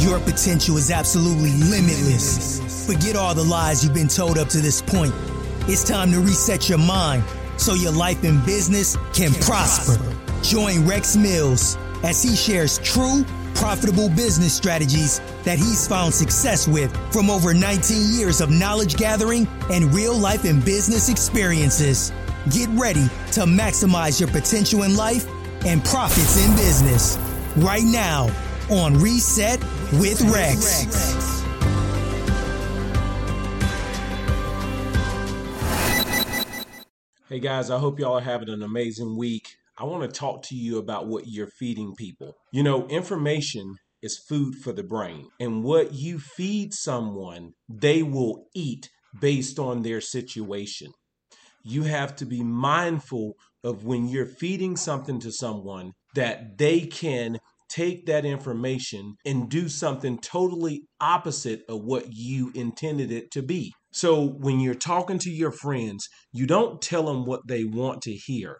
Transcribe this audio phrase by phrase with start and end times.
[0.00, 2.86] Your potential is absolutely limitless.
[2.86, 5.12] Forget all the lies you've been told up to this point.
[5.68, 7.22] It's time to reset your mind
[7.58, 10.02] so your life and business can prosper.
[10.42, 16.90] Join Rex Mills as he shares true, profitable business strategies that he's found success with
[17.12, 22.10] from over 19 years of knowledge gathering and real life and business experiences.
[22.48, 25.26] Get ready to maximize your potential in life
[25.66, 27.18] and profits in business
[27.58, 28.30] right now
[28.70, 29.58] on Reset
[29.94, 31.42] with Rex.
[37.28, 39.56] Hey guys, I hope y'all are having an amazing week.
[39.76, 42.36] I want to talk to you about what you're feeding people.
[42.52, 48.46] You know, information is food for the brain, and what you feed someone, they will
[48.54, 48.88] eat
[49.20, 50.92] based on their situation.
[51.64, 53.34] You have to be mindful
[53.64, 57.38] of when you're feeding something to someone that they can
[57.70, 63.72] take that information and do something totally opposite of what you intended it to be.
[63.92, 68.12] So when you're talking to your friends, you don't tell them what they want to
[68.12, 68.58] hear.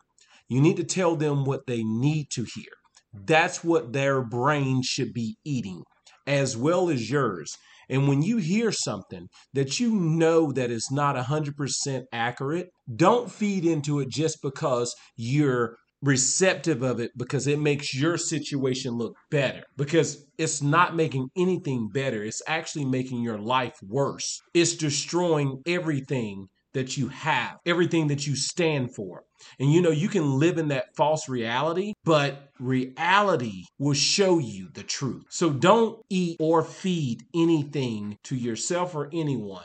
[0.49, 2.73] You need to tell them what they need to hear.
[3.13, 5.83] That's what their brain should be eating,
[6.27, 7.57] as well as yours.
[7.89, 13.65] And when you hear something that you know that is not 100% accurate, don't feed
[13.65, 19.65] into it just because you're receptive of it because it makes your situation look better.
[19.77, 22.23] Because it's not making anything better.
[22.25, 24.41] It's actually making your life worse.
[24.55, 29.25] It's destroying everything that you have everything that you stand for.
[29.59, 34.69] And you know you can live in that false reality but reality will show you
[34.73, 35.25] the truth.
[35.31, 39.65] So don't eat or feed anything to yourself or anyone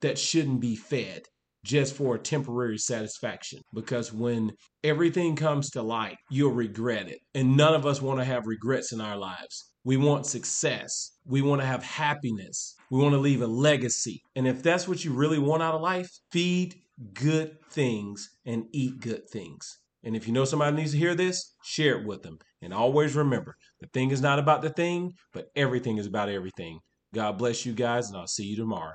[0.00, 1.22] that shouldn't be fed
[1.66, 3.60] just for temporary satisfaction.
[3.74, 4.52] Because when
[4.84, 7.18] everything comes to light, you'll regret it.
[7.34, 9.72] And none of us want to have regrets in our lives.
[9.84, 11.10] We want success.
[11.26, 12.74] We want to have happiness.
[12.90, 14.22] We want to leave a legacy.
[14.36, 16.76] And if that's what you really want out of life, feed
[17.14, 19.78] good things and eat good things.
[20.04, 22.38] And if you know somebody needs to hear this, share it with them.
[22.62, 26.78] And always remember the thing is not about the thing, but everything is about everything.
[27.12, 28.94] God bless you guys, and I'll see you tomorrow.